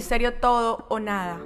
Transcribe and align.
ministerio 0.00 0.32
todo 0.32 0.86
o 0.88 0.98
nada. 0.98 1.38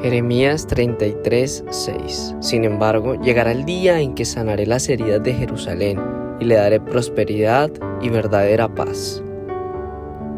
Jeremías 0.00 0.66
33, 0.68 1.64
6. 1.68 2.36
Sin 2.40 2.64
embargo, 2.64 3.20
llegará 3.20 3.52
el 3.52 3.66
día 3.66 4.00
en 4.00 4.14
que 4.14 4.24
sanaré 4.24 4.64
las 4.64 4.88
heridas 4.88 5.22
de 5.22 5.34
Jerusalén 5.34 6.00
y 6.40 6.46
le 6.46 6.54
daré 6.54 6.80
prosperidad 6.80 7.70
y 8.00 8.08
verdadera 8.08 8.74
paz. 8.74 9.22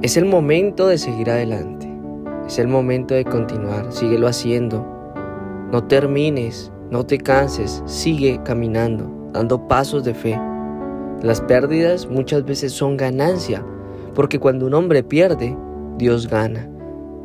Es 0.02 0.16
el 0.16 0.24
momento 0.24 0.88
de 0.88 0.98
seguir 0.98 1.30
adelante. 1.30 1.88
Es 2.48 2.58
el 2.58 2.66
momento 2.66 3.14
de 3.14 3.24
continuar. 3.24 3.92
Síguelo 3.92 4.26
haciendo. 4.26 4.84
No 5.70 5.84
termines, 5.84 6.72
no 6.90 7.06
te 7.06 7.18
canses, 7.18 7.80
sigue 7.86 8.40
caminando, 8.42 9.30
dando 9.32 9.68
pasos 9.68 10.02
de 10.02 10.14
fe. 10.14 10.36
Las 11.22 11.40
pérdidas 11.42 12.08
muchas 12.08 12.44
veces 12.44 12.72
son 12.72 12.96
ganancia, 12.96 13.64
porque 14.16 14.40
cuando 14.40 14.66
un 14.66 14.74
hombre 14.74 15.04
pierde, 15.04 15.56
Dios 15.96 16.26
gana. 16.26 16.69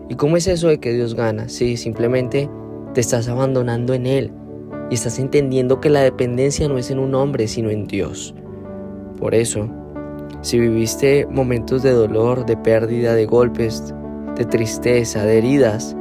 ¿Y 0.10 0.16
cómo 0.16 0.38
es 0.38 0.48
eso 0.48 0.68
de 0.68 0.80
que 0.80 0.94
Dios 0.94 1.16
gana? 1.16 1.50
Sí, 1.50 1.78
simplemente 1.78 2.50
te 2.94 3.02
estás 3.02 3.28
abandonando 3.28 3.94
en 3.94 4.06
Él 4.06 4.32
y 4.90 4.94
estás 4.94 5.18
entendiendo 5.20 5.82
que 5.82 5.90
la 5.90 6.02
dependencia 6.02 6.68
no 6.68 6.78
es 6.78 6.92
en 6.92 7.00
un 7.00 7.16
hombre, 7.16 7.48
sino 7.48 7.70
en 7.70 7.88
Dios. 7.88 8.36
Por 9.20 9.34
eso, 9.34 9.68
si 10.42 10.60
viviste 10.60 11.26
momentos 11.30 11.82
de 11.82 11.92
dolor, 11.92 12.46
de 12.46 12.56
pérdida, 12.56 13.16
de 13.16 13.26
golpes, 13.26 13.94
de 14.36 14.46
tristeza, 14.46 15.26
de 15.26 15.40
heridas, 15.40 15.96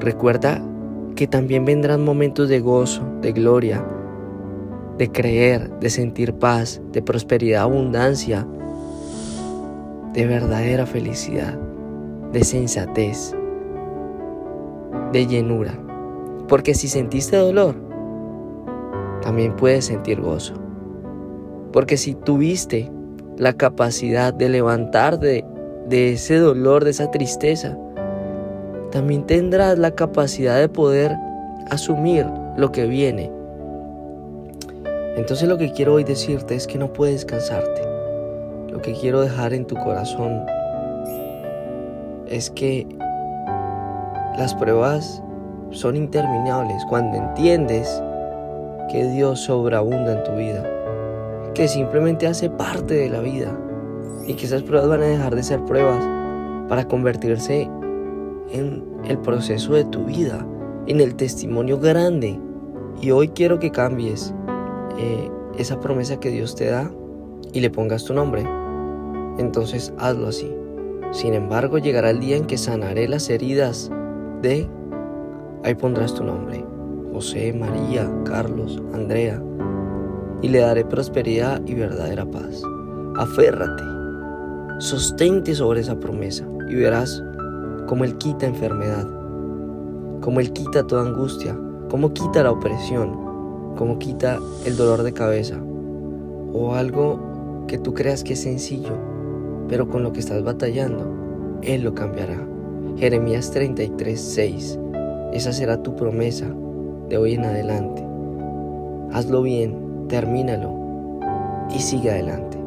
recuerda 0.00 0.62
que 1.14 1.26
también 1.26 1.64
vendrán 1.64 2.04
momentos 2.04 2.48
de 2.48 2.60
gozo, 2.60 3.02
de 3.22 3.32
gloria, 3.32 3.84
de 4.98 5.10
creer, 5.12 5.70
de 5.78 5.90
sentir 5.90 6.34
paz, 6.34 6.80
de 6.92 7.02
prosperidad, 7.02 7.62
abundancia, 7.62 8.46
de 10.12 10.26
verdadera 10.26 10.86
felicidad, 10.86 11.58
de 12.32 12.44
sensatez, 12.44 13.34
de 15.12 15.26
llenura. 15.26 15.78
Porque 16.48 16.74
si 16.74 16.88
sentiste 16.88 17.36
dolor, 17.36 17.74
también 19.22 19.56
puedes 19.56 19.86
sentir 19.86 20.20
gozo. 20.20 20.54
Porque 21.72 21.96
si 21.96 22.14
tuviste 22.14 22.90
la 23.36 23.52
capacidad 23.52 24.32
de 24.32 24.48
levantarte 24.48 25.44
de 25.88 26.12
ese 26.12 26.36
dolor, 26.38 26.84
de 26.84 26.90
esa 26.90 27.10
tristeza, 27.10 27.76
también 28.90 29.26
tendrás 29.26 29.78
la 29.78 29.90
capacidad 29.90 30.58
de 30.58 30.68
poder 30.68 31.16
asumir 31.70 32.26
lo 32.56 32.72
que 32.72 32.86
viene. 32.86 33.30
Entonces 35.16 35.48
lo 35.48 35.58
que 35.58 35.72
quiero 35.72 35.94
hoy 35.94 36.04
decirte 36.04 36.54
es 36.54 36.66
que 36.66 36.78
no 36.78 36.92
puedes 36.92 37.24
cansarte. 37.24 37.82
Lo 38.70 38.80
que 38.82 38.92
quiero 38.92 39.20
dejar 39.20 39.52
en 39.54 39.66
tu 39.66 39.74
corazón 39.76 40.44
es 42.28 42.50
que 42.50 42.86
las 44.38 44.54
pruebas 44.54 45.22
son 45.70 45.96
interminables 45.96 46.84
cuando 46.88 47.16
entiendes 47.16 48.02
que 48.90 49.04
Dios 49.08 49.40
sobreabunda 49.40 50.12
en 50.12 50.24
tu 50.24 50.32
vida, 50.32 50.64
que 51.54 51.68
simplemente 51.68 52.26
hace 52.26 52.50
parte 52.50 52.94
de 52.94 53.08
la 53.08 53.20
vida 53.20 53.58
y 54.26 54.34
que 54.34 54.46
esas 54.46 54.62
pruebas 54.62 54.88
van 54.88 55.02
a 55.02 55.06
dejar 55.06 55.34
de 55.34 55.42
ser 55.42 55.64
pruebas 55.64 56.04
para 56.68 56.86
convertirse 56.86 57.68
en 58.50 58.84
el 59.04 59.18
proceso 59.18 59.74
de 59.74 59.84
tu 59.84 60.04
vida, 60.04 60.46
en 60.86 61.00
el 61.00 61.14
testimonio 61.14 61.78
grande. 61.78 62.38
Y 63.00 63.10
hoy 63.10 63.28
quiero 63.28 63.58
que 63.58 63.70
cambies 63.70 64.34
eh, 64.98 65.30
esa 65.58 65.78
promesa 65.80 66.18
que 66.18 66.30
Dios 66.30 66.54
te 66.54 66.66
da 66.66 66.90
y 67.52 67.60
le 67.60 67.70
pongas 67.70 68.04
tu 68.04 68.14
nombre. 68.14 68.44
Entonces 69.38 69.92
hazlo 69.98 70.28
así. 70.28 70.50
Sin 71.16 71.32
embargo, 71.32 71.78
llegará 71.78 72.10
el 72.10 72.20
día 72.20 72.36
en 72.36 72.44
que 72.44 72.58
sanaré 72.58 73.08
las 73.08 73.30
heridas 73.30 73.90
de... 74.42 74.68
Ahí 75.64 75.74
pondrás 75.74 76.14
tu 76.14 76.22
nombre. 76.22 76.62
José, 77.10 77.54
María, 77.54 78.06
Carlos, 78.26 78.82
Andrea. 78.92 79.42
Y 80.42 80.48
le 80.48 80.58
daré 80.58 80.84
prosperidad 80.84 81.62
y 81.64 81.72
verdadera 81.72 82.26
paz. 82.26 82.60
Aférrate. 83.16 83.82
Sostente 84.78 85.54
sobre 85.54 85.80
esa 85.80 85.98
promesa 85.98 86.46
y 86.68 86.74
verás 86.74 87.24
cómo 87.86 88.04
Él 88.04 88.18
quita 88.18 88.44
enfermedad, 88.44 89.08
cómo 90.20 90.40
Él 90.40 90.52
quita 90.52 90.86
toda 90.86 91.00
angustia, 91.00 91.58
cómo 91.88 92.12
quita 92.12 92.42
la 92.42 92.50
opresión, 92.50 93.74
cómo 93.74 93.98
quita 93.98 94.38
el 94.66 94.76
dolor 94.76 95.02
de 95.02 95.14
cabeza 95.14 95.56
o 96.52 96.74
algo 96.74 97.64
que 97.68 97.78
tú 97.78 97.94
creas 97.94 98.22
que 98.22 98.34
es 98.34 98.42
sencillo, 98.42 99.15
pero 99.68 99.88
con 99.88 100.02
lo 100.02 100.12
que 100.12 100.20
estás 100.20 100.42
batallando, 100.42 101.58
Él 101.62 101.82
lo 101.82 101.94
cambiará. 101.94 102.46
Jeremías 102.96 103.50
33, 103.50 104.20
6. 104.20 104.78
Esa 105.32 105.52
será 105.52 105.82
tu 105.82 105.94
promesa 105.96 106.46
de 107.08 107.18
hoy 107.18 107.34
en 107.34 107.44
adelante. 107.44 108.02
Hazlo 109.12 109.42
bien, 109.42 110.06
termínalo 110.08 110.72
y 111.74 111.78
sigue 111.78 112.10
adelante. 112.10 112.58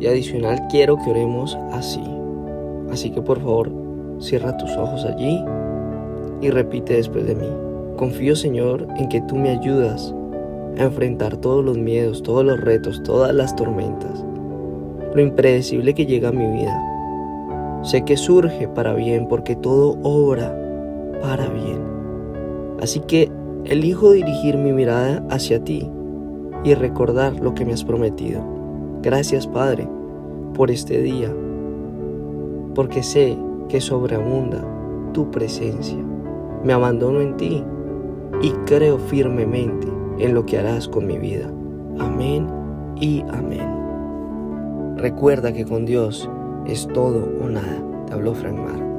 Y 0.00 0.06
adicional 0.06 0.60
quiero 0.70 0.96
que 0.96 1.10
oremos 1.10 1.56
así. 1.70 2.02
Así 2.90 3.10
que 3.10 3.22
por 3.22 3.40
favor, 3.40 3.70
cierra 4.18 4.56
tus 4.56 4.70
ojos 4.76 5.04
allí 5.04 5.44
y 6.40 6.50
repite 6.50 6.94
después 6.94 7.26
de 7.26 7.34
mí. 7.34 7.48
Confío 7.96 8.34
Señor 8.34 8.86
en 8.96 9.08
que 9.08 9.20
tú 9.22 9.36
me 9.36 9.50
ayudas 9.50 10.14
a 10.78 10.84
enfrentar 10.84 11.36
todos 11.36 11.64
los 11.64 11.78
miedos, 11.78 12.22
todos 12.22 12.44
los 12.44 12.60
retos, 12.60 13.02
todas 13.02 13.34
las 13.34 13.54
tormentas, 13.54 14.24
lo 15.14 15.22
impredecible 15.22 15.94
que 15.94 16.06
llega 16.06 16.30
a 16.30 16.32
mi 16.32 16.46
vida. 16.46 16.80
Sé 17.82 18.04
que 18.04 18.16
surge 18.16 18.68
para 18.68 18.94
bien 18.94 19.26
porque 19.28 19.56
todo 19.56 19.98
obra 20.02 20.56
para 21.20 21.48
bien. 21.48 21.80
Así 22.80 23.00
que 23.00 23.30
elijo 23.64 24.12
dirigir 24.12 24.56
mi 24.56 24.72
mirada 24.72 25.24
hacia 25.30 25.62
ti 25.62 25.88
y 26.64 26.74
recordar 26.74 27.34
lo 27.40 27.54
que 27.54 27.64
me 27.64 27.72
has 27.72 27.84
prometido. 27.84 28.42
Gracias 29.02 29.46
Padre 29.46 29.88
por 30.54 30.70
este 30.70 31.00
día, 31.00 31.34
porque 32.74 33.02
sé 33.02 33.36
que 33.68 33.80
sobreabunda 33.80 34.64
tu 35.12 35.30
presencia. 35.30 35.98
Me 36.62 36.72
abandono 36.72 37.20
en 37.20 37.36
ti 37.36 37.64
y 38.42 38.50
creo 38.66 38.98
firmemente 38.98 39.88
en 40.18 40.34
lo 40.34 40.46
que 40.46 40.58
harás 40.58 40.88
con 40.88 41.06
mi 41.06 41.18
vida. 41.18 41.50
Amén 41.98 42.46
y 43.00 43.22
amén. 43.32 43.71
Recuerda 45.02 45.52
que 45.52 45.64
con 45.64 45.84
Dios 45.84 46.30
es 46.64 46.86
todo 46.86 47.28
o 47.40 47.48
nada. 47.48 47.82
Te 48.06 48.12
habló 48.12 48.34
Frank 48.34 48.56
Mar. 48.56 48.91